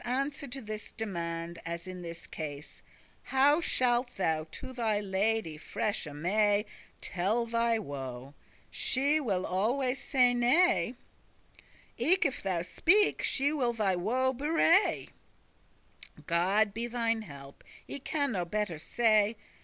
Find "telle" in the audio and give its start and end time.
7.01-7.45